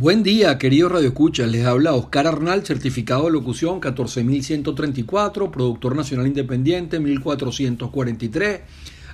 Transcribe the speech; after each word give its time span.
Buen 0.00 0.22
día, 0.22 0.56
queridos 0.56 0.92
radioescuchas. 0.92 1.50
Les 1.50 1.66
habla 1.66 1.92
Oscar 1.92 2.26
Arnal, 2.26 2.64
certificado 2.64 3.26
de 3.26 3.32
locución 3.32 3.80
14134, 3.80 5.50
productor 5.50 5.94
nacional 5.94 6.26
independiente 6.26 6.98
1443. 6.98 8.60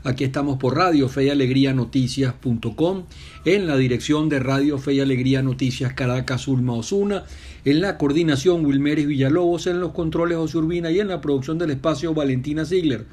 Aquí 0.05 0.23
estamos 0.23 0.59
por 0.59 0.77
Radio 0.77 1.09
Fe 1.09 1.25
y 1.25 1.31
Alegría 1.31 1.75
Noticias.com, 1.75 3.03
en 3.45 3.67
la 3.67 3.77
dirección 3.77 4.29
de 4.29 4.39
Radio 4.39 4.79
Fe 4.79 4.95
y 4.95 5.01
Alegría 5.01 5.43
Noticias 5.43 5.93
Caracas, 5.93 6.47
Ulma 6.47 6.75
Osuna, 6.75 7.25
en 7.65 7.81
la 7.81 7.99
coordinación 7.99 8.65
Wilmeris 8.65 9.09
Villalobos, 9.09 9.67
en 9.67 9.81
los 9.81 9.91
controles 9.91 10.39
José 10.39 10.59
Urbina 10.59 10.93
y 10.93 11.01
en 11.01 11.09
la 11.09 11.21
producción 11.21 11.59
del 11.59 11.73
espacio 11.73 12.15
Valentina 12.15 12.65
Ziegler. 12.65 13.07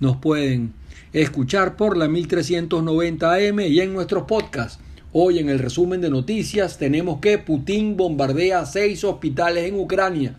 Nos 0.00 0.16
pueden 0.16 0.72
escuchar 1.12 1.76
por 1.76 1.96
la 1.96 2.08
1390 2.08 3.34
AM 3.34 3.60
y 3.60 3.78
en 3.78 3.94
nuestros 3.94 4.24
podcasts 4.24 4.80
Hoy 5.16 5.38
en 5.38 5.48
el 5.48 5.60
resumen 5.60 6.00
de 6.00 6.10
noticias 6.10 6.76
tenemos 6.76 7.20
que 7.20 7.38
Putin 7.38 7.96
bombardea 7.96 8.66
seis 8.66 9.04
hospitales 9.04 9.68
en 9.68 9.78
Ucrania 9.78 10.34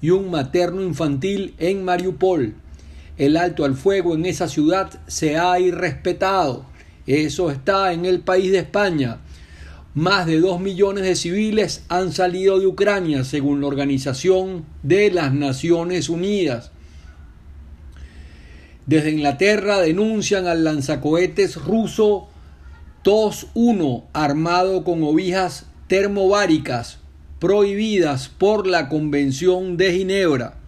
y 0.00 0.10
un 0.10 0.30
materno 0.30 0.80
infantil 0.80 1.56
en 1.58 1.84
Mariupol. 1.84 2.54
El 3.18 3.36
alto 3.36 3.64
al 3.64 3.74
fuego 3.74 4.14
en 4.14 4.24
esa 4.24 4.46
ciudad 4.46 5.00
se 5.08 5.38
ha 5.38 5.58
irrespetado. 5.58 6.64
Eso 7.04 7.50
está 7.50 7.92
en 7.92 8.04
el 8.04 8.20
país 8.20 8.52
de 8.52 8.58
España. 8.58 9.18
Más 9.92 10.26
de 10.26 10.38
dos 10.38 10.60
millones 10.60 11.02
de 11.02 11.16
civiles 11.16 11.82
han 11.88 12.12
salido 12.12 12.60
de 12.60 12.68
Ucrania, 12.68 13.24
según 13.24 13.60
la 13.60 13.66
Organización 13.66 14.64
de 14.84 15.10
las 15.10 15.34
Naciones 15.34 16.08
Unidas. 16.08 16.70
Desde 18.86 19.10
Inglaterra 19.10 19.80
denuncian 19.80 20.46
al 20.46 20.62
lanzacohetes 20.62 21.56
ruso 21.56 22.28
TOS 23.02 23.48
1 23.54 24.04
armado 24.12 24.84
con 24.84 25.02
ovijas 25.02 25.66
termobáricas 25.88 26.98
prohibidas 27.40 28.28
por 28.28 28.68
la 28.68 28.88
Convención 28.88 29.76
de 29.76 29.92
Ginebra. 29.92 30.58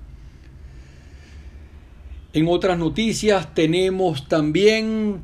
En 2.33 2.49
otras 2.49 2.77
noticias 2.77 3.55
tenemos 3.55 4.27
también, 4.27 5.23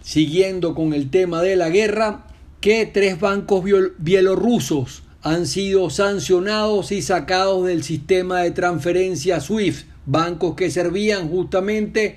siguiendo 0.00 0.74
con 0.74 0.94
el 0.94 1.10
tema 1.10 1.42
de 1.42 1.56
la 1.56 1.68
guerra, 1.68 2.26
que 2.62 2.86
tres 2.86 3.20
bancos 3.20 3.62
bielorrusos 3.98 5.02
han 5.20 5.46
sido 5.46 5.90
sancionados 5.90 6.92
y 6.92 7.02
sacados 7.02 7.66
del 7.66 7.82
sistema 7.82 8.40
de 8.40 8.52
transferencia 8.52 9.40
SWIFT, 9.40 9.86
bancos 10.06 10.56
que 10.56 10.70
servían 10.70 11.28
justamente 11.28 12.16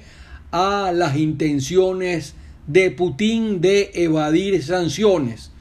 a 0.52 0.94
las 0.94 1.18
intenciones 1.18 2.36
de 2.68 2.92
Putin 2.92 3.62
de 3.62 3.92
evadir 3.94 4.64
sanciones. 4.64 5.52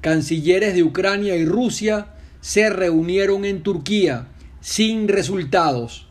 Cancilleres 0.00 0.74
de 0.74 0.82
Ucrania 0.82 1.36
y 1.36 1.44
Rusia 1.44 2.08
se 2.40 2.68
reunieron 2.70 3.44
en 3.44 3.62
Turquía 3.62 4.28
sin 4.60 5.08
resultados. 5.08 6.06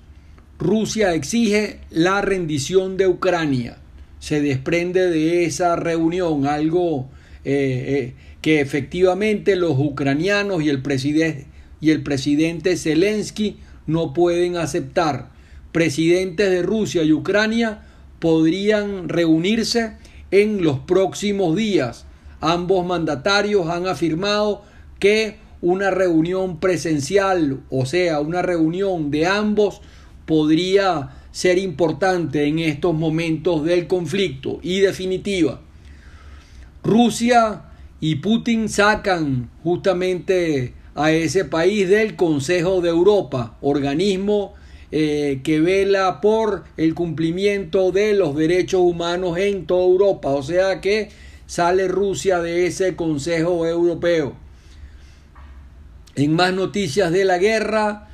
Rusia 0.59 1.13
exige 1.13 1.79
la 1.89 2.21
rendición 2.21 2.97
de 2.97 3.07
Ucrania. 3.07 3.77
Se 4.19 4.41
desprende 4.41 5.09
de 5.09 5.45
esa 5.45 5.75
reunión 5.75 6.47
algo 6.47 7.09
eh, 7.45 7.85
eh, 7.87 8.13
que 8.41 8.61
efectivamente 8.61 9.55
los 9.55 9.77
ucranianos 9.77 10.63
y 10.63 10.69
el, 10.69 10.81
y 11.81 11.91
el 11.91 12.03
presidente 12.03 12.77
Zelensky 12.77 13.57
no 13.85 14.13
pueden 14.13 14.55
aceptar. 14.55 15.29
Presidentes 15.71 16.49
de 16.49 16.61
Rusia 16.61 17.03
y 17.03 17.11
Ucrania 17.11 17.81
podrían 18.19 19.09
reunirse 19.09 19.97
en 20.33 20.63
los 20.63 20.79
próximos 20.79 21.55
días. 21.55 22.07
Ambos 22.41 22.83
mandatarios 22.87 23.69
han 23.69 23.85
afirmado 23.85 24.63
que 24.97 25.37
una 25.61 25.91
reunión 25.91 26.59
presencial, 26.59 27.61
o 27.69 27.85
sea, 27.85 28.19
una 28.19 28.41
reunión 28.41 29.11
de 29.11 29.27
ambos, 29.27 29.81
podría 30.25 31.11
ser 31.31 31.59
importante 31.59 32.45
en 32.45 32.57
estos 32.57 32.95
momentos 32.95 33.63
del 33.63 33.85
conflicto. 33.85 34.59
Y 34.63 34.79
definitiva, 34.79 35.61
Rusia 36.83 37.65
y 37.99 38.15
Putin 38.15 38.69
sacan 38.69 39.51
justamente 39.63 40.73
a 40.95 41.11
ese 41.11 41.45
país 41.45 41.87
del 41.87 42.15
Consejo 42.15 42.81
de 42.81 42.89
Europa, 42.89 43.55
organismo 43.61 44.55
eh, 44.95 45.41
que 45.43 45.59
vela 45.59 46.21
por 46.21 46.65
el 46.77 46.93
cumplimiento 46.93 47.91
de 47.91 48.13
los 48.13 48.35
derechos 48.35 48.81
humanos 48.81 49.39
en 49.39 49.65
toda 49.65 49.87
Europa. 49.87 50.29
O 50.29 50.43
sea 50.43 50.81
que 50.81 51.09
sale 51.47 51.87
Rusia 51.87 52.41
de 52.41 52.67
ese 52.67 52.95
Consejo 52.95 53.65
Europeo. 53.65 54.35
En 56.13 56.35
más 56.35 56.53
noticias 56.53 57.11
de 57.11 57.25
la 57.25 57.39
guerra, 57.39 58.07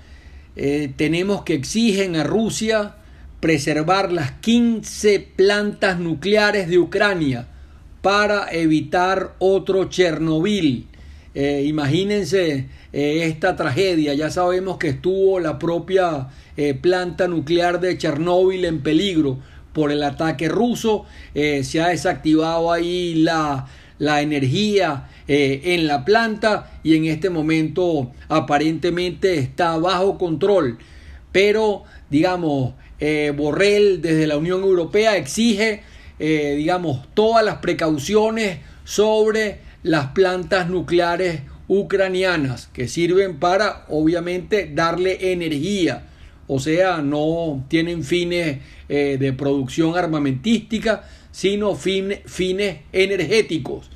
eh, 0.55 0.89
tenemos 0.95 1.41
que 1.41 1.55
exigen 1.55 2.15
a 2.15 2.23
Rusia 2.23 2.95
preservar 3.41 4.13
las 4.13 4.31
15 4.39 5.19
plantas 5.35 5.99
nucleares 5.99 6.69
de 6.69 6.77
Ucrania 6.77 7.45
para 8.01 8.49
evitar 8.53 9.35
otro 9.39 9.89
Chernobyl. 9.89 10.87
Eh, 11.35 11.63
imagínense 11.67 12.67
esta 12.91 13.55
tragedia, 13.55 14.15
ya 14.15 14.31
sabemos 14.31 14.77
que 14.77 14.89
estuvo 14.89 15.39
la 15.39 15.59
propia 15.59 16.27
eh, 16.61 16.73
planta 16.73 17.29
nuclear 17.29 17.79
de 17.79 17.97
Chernóbil 17.97 18.65
en 18.65 18.81
peligro 18.81 19.37
por 19.71 19.93
el 19.93 20.03
ataque 20.03 20.49
ruso. 20.49 21.05
Eh, 21.33 21.63
se 21.63 21.79
ha 21.79 21.87
desactivado 21.87 22.73
ahí 22.73 23.15
la, 23.15 23.65
la 23.97 24.21
energía 24.21 25.07
eh, 25.29 25.61
en 25.63 25.87
la 25.87 26.03
planta 26.03 26.79
y 26.83 26.97
en 26.97 27.05
este 27.05 27.29
momento 27.29 28.11
aparentemente 28.27 29.35
está 29.35 29.77
bajo 29.77 30.17
control. 30.17 30.79
Pero, 31.31 31.83
digamos, 32.09 32.73
Borrell 33.37 34.01
desde 34.01 34.27
la 34.27 34.35
Unión 34.35 34.61
Europea 34.61 35.15
exige, 35.15 35.83
digamos, 36.17 37.07
todas 37.13 37.45
las 37.45 37.59
precauciones 37.59 38.57
sobre 38.83 39.59
las 39.83 40.07
plantas 40.07 40.69
nucleares 40.69 41.41
ucranianas 41.67 42.67
que 42.73 42.87
sirven 42.87 43.39
para, 43.39 43.85
obviamente, 43.89 44.69
darle 44.73 45.31
energía 45.31 46.09
o 46.51 46.59
sea, 46.59 47.03
no 47.03 47.63
tienen 47.67 48.03
fines 48.03 48.57
eh, 48.89 49.17
de 49.19 49.33
producción 49.33 49.95
armamentística, 49.95 51.07
sino 51.31 51.75
fines 51.75 52.21
energéticos. 52.91 53.91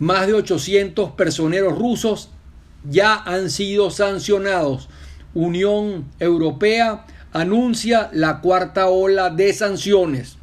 Más 0.00 0.26
de 0.26 0.32
800 0.32 1.12
personeros 1.12 1.78
rusos 1.78 2.30
ya 2.82 3.14
han 3.14 3.48
sido 3.48 3.92
sancionados. 3.92 4.88
Unión 5.34 6.06
Europea 6.18 7.06
anuncia 7.32 8.10
la 8.12 8.40
cuarta 8.40 8.88
ola 8.88 9.30
de 9.30 9.52
sanciones. 9.52 10.36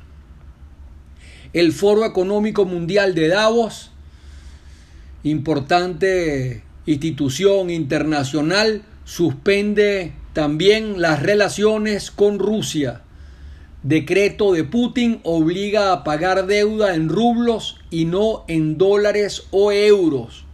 El 1.52 1.74
Foro 1.74 2.06
Económico 2.06 2.64
Mundial 2.64 3.14
de 3.14 3.28
Davos, 3.28 3.92
importante 5.26 6.64
institución 6.86 7.72
internacional, 7.72 8.84
suspende 9.06 10.14
también 10.34 11.02
las 11.02 11.22
relaciones 11.22 12.12
con 12.12 12.38
Rusia. 12.38 13.02
Decreto 13.82 14.54
de 14.54 14.64
Putin 14.64 15.20
obliga 15.24 15.92
a 15.92 16.04
pagar 16.04 16.46
deuda 16.46 16.96
en 16.96 17.10
rublos 17.10 17.80
y 17.90 18.06
no 18.06 18.46
en 18.48 18.78
dólares 18.78 19.48
o 19.52 19.72
euros. 19.72 20.46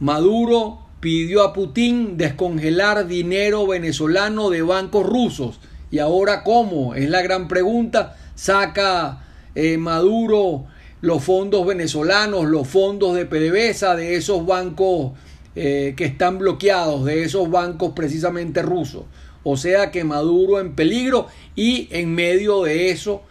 Maduro 0.00 0.80
pidió 1.00 1.44
a 1.44 1.52
Putin 1.52 2.16
descongelar 2.16 3.06
dinero 3.06 3.66
venezolano 3.66 4.50
de 4.50 4.62
bancos 4.62 5.06
rusos. 5.06 5.60
¿Y 5.92 6.00
ahora 6.00 6.42
cómo? 6.42 6.94
Es 6.94 7.08
la 7.08 7.22
gran 7.22 7.46
pregunta. 7.46 8.16
Saca 8.34 9.24
eh, 9.54 9.78
Maduro 9.78 10.66
los 11.00 11.22
fondos 11.22 11.66
venezolanos, 11.66 12.46
los 12.46 12.66
fondos 12.66 13.14
de 13.14 13.26
PDVSA 13.26 13.96
de 13.96 14.16
esos 14.16 14.46
bancos 14.46 15.12
eh, 15.54 15.94
que 15.96 16.04
están 16.04 16.38
bloqueados 16.38 17.04
de 17.04 17.22
esos 17.22 17.50
bancos 17.50 17.92
precisamente 17.94 18.62
rusos. 18.62 19.04
O 19.42 19.56
sea 19.56 19.90
que 19.90 20.04
Maduro 20.04 20.60
en 20.60 20.74
peligro 20.74 21.28
y 21.54 21.88
en 21.92 22.14
medio 22.14 22.62
de 22.62 22.90
eso 22.90 23.22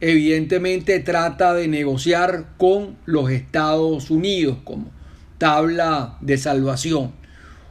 evidentemente 0.00 0.98
trata 1.00 1.54
de 1.54 1.68
negociar 1.68 2.46
con 2.56 2.96
los 3.04 3.30
Estados 3.30 4.10
Unidos 4.10 4.58
como 4.64 4.90
tabla 5.38 6.18
de 6.20 6.38
salvación. 6.38 7.12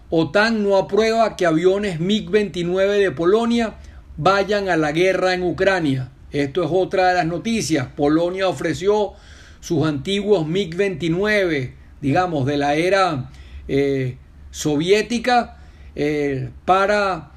OTAN 0.10 0.64
no 0.64 0.78
aprueba 0.78 1.36
que 1.36 1.46
aviones 1.46 2.00
MiG-29 2.00 3.00
de 3.00 3.12
Polonia 3.12 3.76
vayan 4.18 4.70
a 4.70 4.78
la 4.78 4.92
guerra 4.92 5.34
en 5.34 5.44
Ucrania. 5.44 6.10
Esto 6.32 6.64
es 6.64 6.70
otra 6.72 7.10
de 7.10 7.14
las 7.16 7.26
noticias. 7.26 7.88
Polonia 7.96 8.48
ofreció 8.48 9.14
sus 9.60 9.86
antiguos 9.86 10.46
MiG-29, 10.48 11.72
digamos, 12.02 12.46
de 12.46 12.58
la 12.58 12.76
era 12.76 13.30
eh, 13.68 14.18
soviética 14.52 15.58
eh, 15.96 16.50
para 16.66 17.32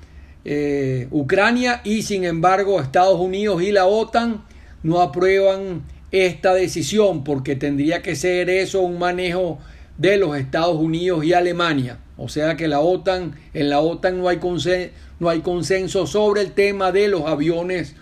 eh, 0.44 1.08
Ucrania 1.10 1.82
y 1.84 2.02
sin 2.02 2.24
embargo 2.24 2.80
Estados 2.80 3.20
Unidos 3.20 3.62
y 3.62 3.70
la 3.70 3.86
OTAN 3.86 4.42
no 4.82 5.00
aprueban 5.00 5.82
esta 6.10 6.54
decisión 6.54 7.22
porque 7.22 7.54
tendría 7.54 8.02
que 8.02 8.16
ser 8.16 8.50
eso 8.50 8.80
un 8.80 8.98
manejo 8.98 9.58
de 9.98 10.16
los 10.16 10.36
Estados 10.36 10.76
Unidos 10.76 11.24
y 11.24 11.32
Alemania. 11.32 11.98
O 12.16 12.28
sea 12.28 12.56
que 12.56 12.68
la 12.68 12.80
OTAN, 12.80 13.34
en 13.52 13.68
la 13.68 13.80
OTAN 13.80 14.18
no 14.18 14.28
hay, 14.28 14.38
consenso, 14.38 14.92
no 15.18 15.28
hay 15.28 15.40
consenso 15.40 16.06
sobre 16.06 16.40
el 16.40 16.52
tema 16.52 16.92
de 16.92 17.08
los 17.08 17.26
aviones 17.26 17.94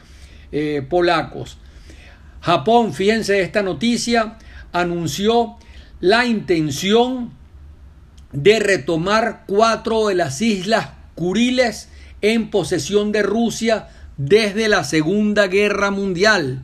polacos. 0.89 1.60
Japón, 2.41 2.95
fíjense 2.95 3.41
esta 3.41 3.63
noticia, 3.63 4.39
anunció 4.73 5.57
la 6.01 6.27
intención 6.27 7.33
de 8.33 8.59
retomar 8.61 9.45
cuatro 9.47 10.09
de 10.09 10.15
las 10.15 10.41
islas 10.41 10.91
Kuriles 11.15 11.89
en 12.23 12.51
posesión 12.51 13.13
de 13.13 13.23
Rusia 13.23 13.89
desde 14.17 14.69
la 14.69 14.85
Segunda 14.85 15.49
Guerra 15.49 15.91
Mundial. 15.91 16.63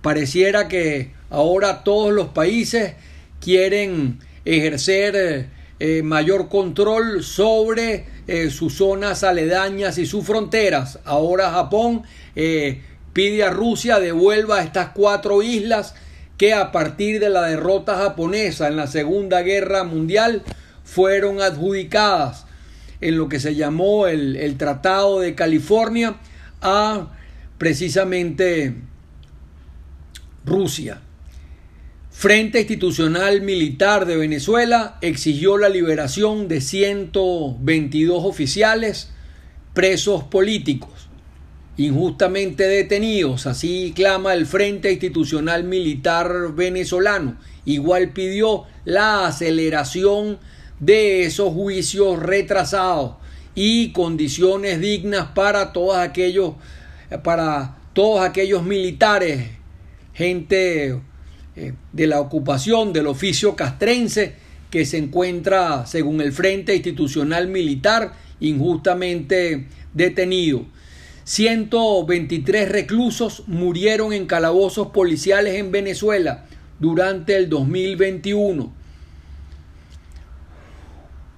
Pareciera 0.00 0.68
que 0.68 1.12
ahora 1.30 1.84
todos 1.84 2.12
los 2.12 2.28
países 2.28 2.94
quieren 3.40 4.20
ejercer 4.44 5.16
eh, 5.16 5.46
eh, 5.80 6.02
mayor 6.02 6.48
control 6.48 7.22
sobre 7.22 8.06
eh, 8.26 8.50
sus 8.50 8.74
zonas 8.74 9.24
aledañas 9.24 9.98
y 9.98 10.06
sus 10.06 10.24
fronteras. 10.24 10.98
Ahora 11.04 11.50
Japón 11.50 12.04
pide 13.14 13.44
a 13.44 13.50
Rusia 13.50 14.00
devuelva 14.00 14.62
estas 14.62 14.90
cuatro 14.90 15.42
islas 15.42 15.94
que 16.36 16.52
a 16.52 16.72
partir 16.72 17.20
de 17.20 17.30
la 17.30 17.42
derrota 17.42 17.96
japonesa 17.96 18.68
en 18.68 18.76
la 18.76 18.88
Segunda 18.88 19.40
Guerra 19.42 19.84
Mundial 19.84 20.42
fueron 20.82 21.40
adjudicadas 21.40 22.44
en 23.00 23.16
lo 23.16 23.28
que 23.28 23.40
se 23.40 23.54
llamó 23.54 24.08
el, 24.08 24.36
el 24.36 24.58
Tratado 24.58 25.20
de 25.20 25.34
California 25.34 26.16
a 26.60 27.12
precisamente 27.56 28.74
Rusia. 30.44 31.00
Frente 32.10 32.60
Institucional 32.60 33.42
Militar 33.42 34.06
de 34.06 34.16
Venezuela 34.16 34.98
exigió 35.00 35.56
la 35.56 35.68
liberación 35.68 36.48
de 36.48 36.60
122 36.60 38.24
oficiales 38.24 39.10
presos 39.72 40.24
políticos 40.24 41.03
injustamente 41.76 42.66
detenidos, 42.66 43.46
así 43.46 43.92
clama 43.94 44.34
el 44.34 44.46
Frente 44.46 44.92
Institucional 44.92 45.64
Militar 45.64 46.54
venezolano. 46.54 47.36
Igual 47.64 48.12
pidió 48.12 48.64
la 48.84 49.26
aceleración 49.26 50.38
de 50.78 51.24
esos 51.24 51.52
juicios 51.52 52.18
retrasados 52.18 53.16
y 53.54 53.92
condiciones 53.92 54.80
dignas 54.80 55.28
para 55.34 55.72
todos 55.72 55.96
aquellos 55.96 56.54
para 57.22 57.76
todos 57.92 58.24
aquellos 58.24 58.64
militares, 58.64 59.50
gente 60.14 61.00
eh, 61.56 61.72
de 61.92 62.06
la 62.06 62.20
ocupación 62.20 62.92
del 62.92 63.06
oficio 63.06 63.54
castrense 63.54 64.34
que 64.70 64.84
se 64.84 64.98
encuentra, 64.98 65.86
según 65.86 66.20
el 66.20 66.32
Frente 66.32 66.74
Institucional 66.74 67.46
Militar, 67.46 68.12
injustamente 68.40 69.68
detenido. 69.92 70.66
123 71.24 72.68
reclusos 72.68 73.44
murieron 73.46 74.12
en 74.12 74.26
calabozos 74.26 74.88
policiales 74.88 75.54
en 75.54 75.72
Venezuela 75.72 76.44
durante 76.78 77.36
el 77.36 77.48
2021. 77.48 78.72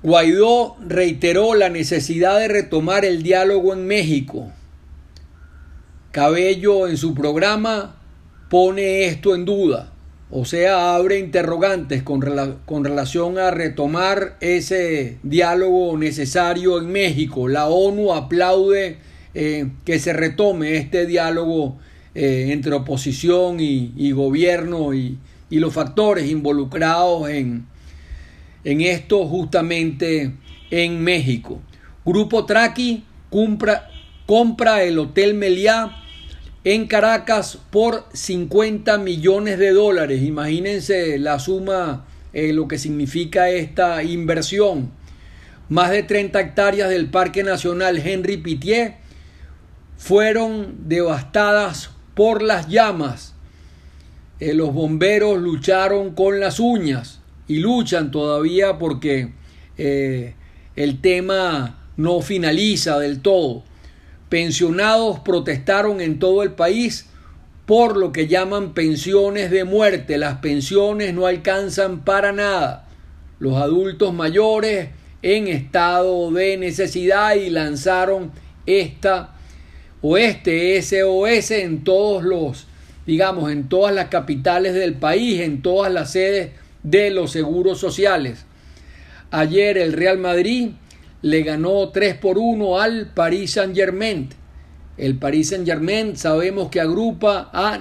Guaidó 0.02 0.76
reiteró 0.86 1.54
la 1.54 1.68
necesidad 1.68 2.38
de 2.38 2.48
retomar 2.48 3.04
el 3.04 3.22
diálogo 3.22 3.72
en 3.72 3.86
México. 3.86 4.52
Cabello 6.10 6.88
en 6.88 6.96
su 6.96 7.14
programa 7.14 7.96
pone 8.48 9.06
esto 9.06 9.34
en 9.34 9.44
duda. 9.44 9.92
O 10.30 10.44
sea, 10.44 10.96
abre 10.96 11.20
interrogantes 11.20 12.02
con, 12.02 12.20
con, 12.64 12.84
relación 12.84 13.38
a 13.38 13.52
retomar 13.52 14.36
ese 14.40 15.18
diálogo 15.22 15.96
necesario 15.96 16.78
en 16.78 16.90
México. 16.90 17.46
La 17.46 17.68
ONU 17.68 18.12
aplaude 18.12 18.98
eh, 19.38 19.68
que 19.84 19.98
se 19.98 20.14
retome 20.14 20.78
este 20.78 21.04
diálogo 21.04 21.76
eh, 22.14 22.52
entre 22.52 22.72
oposición 22.72 23.60
y, 23.60 24.10
gobierno 24.12 24.94
y, 24.94 25.18
los 25.50 25.74
factores 25.74 26.30
involucrados 26.30 27.28
en, 27.28 27.66
en 28.64 28.80
esto 28.80 29.26
justamente 29.26 30.32
en 30.70 31.02
México. 31.02 31.60
Grupo 32.02 32.46
Traqui 32.46 33.04
compra, 33.28 33.90
compra 34.24 34.82
el 34.84 34.98
Hotel 34.98 35.34
Meliá 35.34 35.94
en 36.64 36.86
Caracas 36.86 37.58
por 37.70 38.06
50 38.14 38.96
millones 38.96 39.58
de 39.58 39.72
dólares. 39.72 40.22
Imagínense 40.22 41.18
la 41.18 41.38
suma, 41.38 42.06
eh, 42.32 42.54
lo 42.54 42.68
que 42.68 42.78
significa 42.78 43.50
esta 43.50 44.02
inversión. 44.02 44.92
Más 45.68 45.90
de 45.90 46.04
30 46.04 46.40
hectáreas 46.40 46.88
del 46.88 47.10
Parque 47.10 47.42
Nacional 47.42 47.98
Henry 47.98 48.38
Pitié 48.38 49.04
fueron 49.96 50.88
devastadas 50.88 51.90
por 52.14 52.42
las 52.42 52.68
llamas. 52.68 53.34
Eh, 54.40 54.54
los 54.54 54.72
bomberos 54.72 55.40
lucharon 55.40 56.14
con 56.14 56.40
las 56.40 56.60
uñas 56.60 57.20
y 57.48 57.58
luchan 57.58 58.10
todavía 58.10 58.78
porque 58.78 59.32
eh, 59.78 60.34
el 60.74 61.00
tema 61.00 61.78
no 61.96 62.20
finaliza 62.20 62.98
del 62.98 63.20
todo 63.20 63.62
pensionados 64.28 65.20
protestaron 65.20 66.00
en 66.00 66.18
todo 66.18 66.42
el 66.42 66.52
país 66.52 67.06
por 67.64 67.96
lo 67.96 68.12
que 68.12 68.28
llaman 68.28 68.74
pensiones 68.74 69.50
de 69.50 69.64
muerte. 69.64 70.18
Las 70.18 70.38
pensiones 70.38 71.14
no 71.14 71.26
alcanzan 71.26 72.04
para 72.04 72.32
nada. 72.32 72.88
Los 73.38 73.56
adultos 73.56 74.14
mayores 74.14 74.90
en 75.22 75.48
estado 75.48 76.30
de 76.30 76.56
necesidad 76.56 77.34
y 77.34 77.50
lanzaron 77.50 78.30
esta 78.66 79.35
o 80.08 80.16
este 80.16 80.80
SOS 80.80 81.50
en 81.50 81.82
todos 81.82 82.22
los, 82.22 82.68
digamos, 83.08 83.50
en 83.50 83.68
todas 83.68 83.92
las 83.92 84.06
capitales 84.06 84.72
del 84.72 84.94
país, 84.94 85.40
en 85.40 85.62
todas 85.62 85.92
las 85.92 86.12
sedes 86.12 86.52
de 86.84 87.10
los 87.10 87.32
seguros 87.32 87.80
sociales. 87.80 88.44
Ayer 89.32 89.76
el 89.76 89.92
Real 89.92 90.18
Madrid 90.18 90.68
le 91.22 91.42
ganó 91.42 91.88
3 91.88 92.18
por 92.18 92.38
1 92.38 92.80
al 92.80 93.14
Paris 93.14 93.54
Saint 93.54 93.74
Germain. 93.74 94.28
El 94.96 95.16
Paris 95.16 95.48
Saint 95.48 95.66
Germain 95.66 96.16
sabemos 96.16 96.70
que 96.70 96.80
agrupa 96.80 97.50
a 97.52 97.76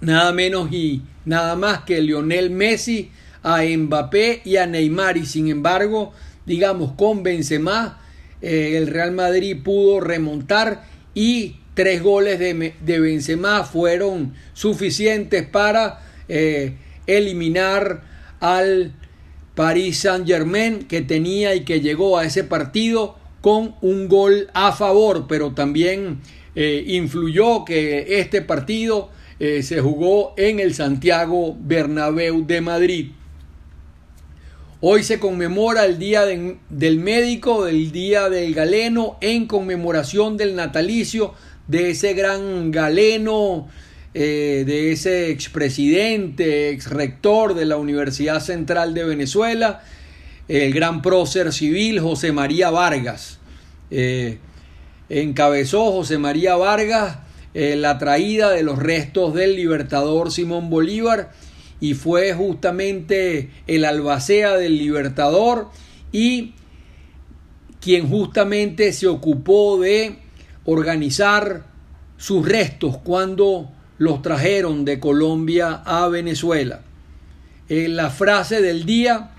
nada 0.00 0.32
menos 0.32 0.72
y 0.72 1.02
nada 1.26 1.56
más 1.56 1.80
que 1.80 2.00
Lionel 2.00 2.48
Messi, 2.48 3.10
a 3.42 3.60
Mbappé 3.62 4.40
y 4.46 4.56
a 4.56 4.64
Neymar. 4.64 5.18
Y 5.18 5.26
sin 5.26 5.48
embargo, 5.48 6.14
digamos, 6.46 6.92
con 6.92 7.22
Benzema, 7.22 8.00
eh, 8.40 8.78
el 8.78 8.86
Real 8.86 9.12
Madrid 9.12 9.58
pudo 9.62 10.00
remontar 10.00 10.90
y 11.14 11.56
tres 11.74 12.02
goles 12.02 12.38
de, 12.38 12.74
de 12.80 13.00
Benzema 13.00 13.64
fueron 13.64 14.34
suficientes 14.52 15.46
para 15.46 16.00
eh, 16.28 16.74
eliminar 17.06 18.02
al 18.40 18.92
Paris 19.54 19.98
Saint 19.98 20.26
Germain 20.26 20.84
que 20.84 21.02
tenía 21.02 21.54
y 21.54 21.60
que 21.60 21.80
llegó 21.80 22.18
a 22.18 22.24
ese 22.24 22.44
partido 22.44 23.16
con 23.40 23.74
un 23.80 24.08
gol 24.08 24.48
a 24.54 24.72
favor, 24.72 25.26
pero 25.28 25.52
también 25.52 26.20
eh, 26.54 26.84
influyó 26.86 27.64
que 27.64 28.20
este 28.20 28.40
partido 28.40 29.10
eh, 29.40 29.62
se 29.62 29.80
jugó 29.80 30.34
en 30.36 30.60
el 30.60 30.74
Santiago 30.74 31.56
Bernabéu 31.60 32.46
de 32.46 32.60
Madrid. 32.60 33.10
Hoy 34.84 35.04
se 35.04 35.20
conmemora 35.20 35.84
el 35.84 36.00
Día 36.00 36.24
del 36.24 36.98
Médico, 36.98 37.68
el 37.68 37.92
Día 37.92 38.28
del 38.28 38.52
Galeno, 38.52 39.16
en 39.20 39.46
conmemoración 39.46 40.36
del 40.36 40.56
natalicio 40.56 41.34
de 41.68 41.90
ese 41.90 42.14
gran 42.14 42.72
galeno 42.72 43.68
eh, 44.12 44.64
de 44.66 44.90
ese 44.90 45.30
expresidente, 45.30 46.70
ex 46.70 46.90
rector 46.90 47.54
de 47.54 47.64
la 47.64 47.76
Universidad 47.76 48.40
Central 48.40 48.92
de 48.92 49.04
Venezuela, 49.04 49.84
el 50.48 50.74
gran 50.74 51.00
prócer 51.00 51.52
civil 51.52 52.00
José 52.00 52.32
María 52.32 52.70
Vargas. 52.70 53.38
Eh, 53.92 54.38
encabezó 55.08 55.92
José 55.92 56.18
María 56.18 56.56
Vargas 56.56 57.18
eh, 57.54 57.76
la 57.76 57.98
traída 57.98 58.50
de 58.50 58.64
los 58.64 58.80
restos 58.80 59.32
del 59.32 59.54
libertador 59.54 60.32
Simón 60.32 60.70
Bolívar 60.70 61.30
y 61.82 61.94
fue 61.94 62.32
justamente 62.32 63.50
el 63.66 63.84
albacea 63.84 64.56
del 64.56 64.78
libertador 64.78 65.68
y 66.12 66.54
quien 67.80 68.08
justamente 68.08 68.92
se 68.92 69.08
ocupó 69.08 69.80
de 69.80 70.20
organizar 70.64 71.66
sus 72.18 72.48
restos 72.48 72.98
cuando 72.98 73.72
los 73.98 74.22
trajeron 74.22 74.84
de 74.84 75.00
Colombia 75.00 75.82
a 75.84 76.06
Venezuela. 76.06 76.82
En 77.68 77.96
la 77.96 78.10
frase 78.10 78.62
del 78.62 78.86
día, 78.86 79.32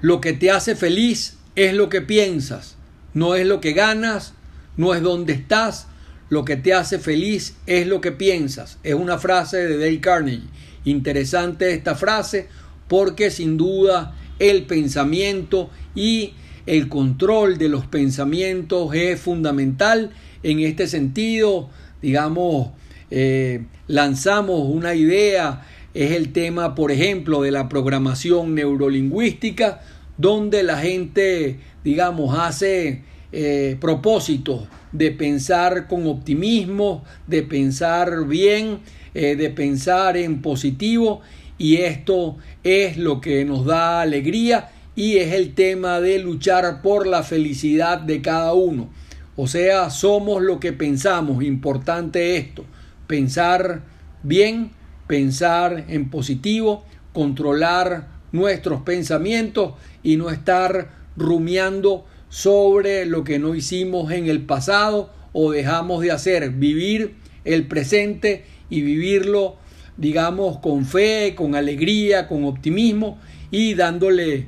lo 0.00 0.22
que 0.22 0.32
te 0.32 0.50
hace 0.50 0.74
feliz 0.74 1.36
es 1.54 1.74
lo 1.74 1.90
que 1.90 2.00
piensas, 2.00 2.76
no 3.12 3.34
es 3.34 3.46
lo 3.46 3.60
que 3.60 3.74
ganas, 3.74 4.32
no 4.78 4.94
es 4.94 5.02
donde 5.02 5.34
estás, 5.34 5.86
lo 6.30 6.46
que 6.46 6.56
te 6.56 6.72
hace 6.72 6.98
feliz 6.98 7.56
es 7.66 7.86
lo 7.86 8.00
que 8.00 8.10
piensas. 8.10 8.78
Es 8.82 8.94
una 8.94 9.18
frase 9.18 9.58
de 9.58 9.76
Dale 9.76 10.00
Carnegie. 10.00 10.48
Interesante 10.84 11.72
esta 11.72 11.94
frase 11.94 12.48
porque 12.88 13.30
sin 13.30 13.56
duda 13.56 14.14
el 14.38 14.64
pensamiento 14.64 15.70
y 15.94 16.34
el 16.66 16.88
control 16.88 17.58
de 17.58 17.68
los 17.68 17.86
pensamientos 17.86 18.94
es 18.94 19.20
fundamental. 19.20 20.10
En 20.42 20.60
este 20.60 20.86
sentido, 20.86 21.70
digamos, 22.02 22.70
eh, 23.10 23.64
lanzamos 23.86 24.68
una 24.68 24.94
idea, 24.94 25.66
es 25.94 26.12
el 26.12 26.32
tema, 26.32 26.74
por 26.74 26.90
ejemplo, 26.90 27.42
de 27.42 27.50
la 27.50 27.68
programación 27.68 28.54
neurolingüística, 28.54 29.82
donde 30.16 30.62
la 30.62 30.78
gente, 30.78 31.60
digamos, 31.82 32.36
hace 32.38 33.02
eh, 33.32 33.76
propósitos 33.80 34.68
de 34.92 35.10
pensar 35.10 35.88
con 35.88 36.06
optimismo, 36.06 37.04
de 37.26 37.42
pensar 37.42 38.26
bien, 38.26 38.78
eh, 39.14 39.36
de 39.36 39.50
pensar 39.50 40.16
en 40.16 40.42
positivo 40.42 41.20
y 41.56 41.76
esto 41.76 42.36
es 42.64 42.96
lo 42.96 43.20
que 43.20 43.44
nos 43.44 43.64
da 43.64 44.00
alegría 44.00 44.70
y 44.96 45.16
es 45.18 45.32
el 45.32 45.54
tema 45.54 46.00
de 46.00 46.18
luchar 46.18 46.82
por 46.82 47.06
la 47.06 47.22
felicidad 47.22 48.00
de 48.00 48.20
cada 48.20 48.54
uno. 48.54 48.90
O 49.36 49.46
sea, 49.46 49.90
somos 49.90 50.42
lo 50.42 50.60
que 50.60 50.72
pensamos, 50.72 51.42
importante 51.42 52.36
esto, 52.36 52.64
pensar 53.06 53.82
bien, 54.22 54.70
pensar 55.06 55.84
en 55.88 56.10
positivo, 56.10 56.84
controlar 57.12 58.08
nuestros 58.32 58.82
pensamientos 58.82 59.74
y 60.02 60.16
no 60.16 60.30
estar 60.30 60.90
rumiando 61.16 62.04
sobre 62.28 63.06
lo 63.06 63.22
que 63.22 63.38
no 63.38 63.54
hicimos 63.54 64.10
en 64.10 64.26
el 64.26 64.42
pasado 64.42 65.12
o 65.32 65.52
dejamos 65.52 66.02
de 66.02 66.10
hacer, 66.10 66.50
vivir 66.50 67.14
el 67.44 67.66
presente 67.66 68.44
y 68.74 68.82
vivirlo, 68.82 69.56
digamos, 69.96 70.58
con 70.58 70.84
fe, 70.84 71.34
con 71.36 71.54
alegría, 71.54 72.26
con 72.26 72.44
optimismo 72.44 73.18
y 73.50 73.74
dándole 73.74 74.46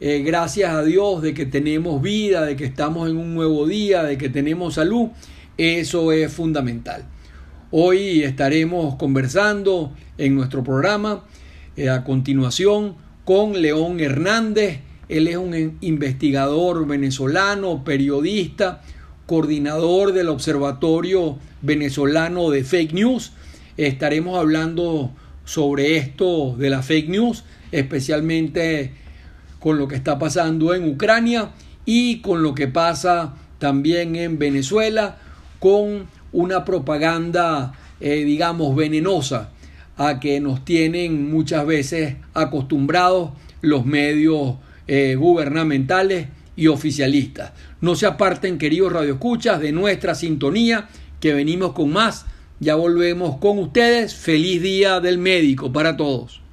eh, 0.00 0.22
gracias 0.24 0.72
a 0.72 0.84
Dios 0.84 1.22
de 1.22 1.34
que 1.34 1.44
tenemos 1.44 2.00
vida, 2.00 2.44
de 2.44 2.54
que 2.54 2.64
estamos 2.64 3.10
en 3.10 3.16
un 3.16 3.34
nuevo 3.34 3.66
día, 3.66 4.04
de 4.04 4.16
que 4.16 4.28
tenemos 4.28 4.74
salud. 4.74 5.08
Eso 5.56 6.12
es 6.12 6.32
fundamental. 6.32 7.04
Hoy 7.70 8.22
estaremos 8.22 8.94
conversando 8.94 9.92
en 10.18 10.36
nuestro 10.36 10.62
programa 10.62 11.24
eh, 11.76 11.90
a 11.90 12.04
continuación 12.04 12.94
con 13.24 13.60
León 13.60 13.98
Hernández. 13.98 14.80
Él 15.08 15.26
es 15.26 15.36
un 15.36 15.78
investigador 15.80 16.86
venezolano, 16.86 17.82
periodista, 17.82 18.82
coordinador 19.26 20.12
del 20.12 20.28
Observatorio 20.28 21.38
Venezolano 21.62 22.50
de 22.50 22.62
Fake 22.62 22.92
News. 22.92 23.32
Estaremos 23.76 24.38
hablando 24.38 25.10
sobre 25.44 25.96
esto 25.96 26.56
de 26.56 26.70
la 26.70 26.82
fake 26.82 27.08
news, 27.08 27.44
especialmente 27.72 28.92
con 29.58 29.78
lo 29.78 29.88
que 29.88 29.96
está 29.96 30.18
pasando 30.18 30.74
en 30.74 30.88
Ucrania 30.88 31.50
y 31.84 32.20
con 32.20 32.42
lo 32.42 32.54
que 32.54 32.68
pasa 32.68 33.34
también 33.58 34.16
en 34.16 34.38
Venezuela 34.38 35.18
con 35.58 36.06
una 36.32 36.64
propaganda, 36.64 37.72
eh, 38.00 38.24
digamos, 38.24 38.76
venenosa 38.76 39.50
a 39.96 40.20
que 40.20 40.40
nos 40.40 40.64
tienen 40.64 41.30
muchas 41.30 41.64
veces 41.66 42.16
acostumbrados 42.34 43.30
los 43.60 43.86
medios 43.86 44.56
eh, 44.86 45.14
gubernamentales 45.14 46.28
y 46.56 46.66
oficialistas. 46.66 47.52
No 47.80 47.96
se 47.96 48.06
aparten, 48.06 48.58
queridos 48.58 48.92
radioescuchas, 48.92 49.60
de 49.60 49.72
nuestra 49.72 50.14
sintonía, 50.14 50.88
que 51.20 51.32
venimos 51.32 51.72
con 51.72 51.92
más. 51.92 52.26
Ya 52.64 52.76
volvemos 52.76 53.36
con 53.36 53.58
ustedes. 53.58 54.14
Feliz 54.14 54.62
día 54.62 54.98
del 54.98 55.18
médico 55.18 55.70
para 55.70 55.98
todos. 55.98 56.43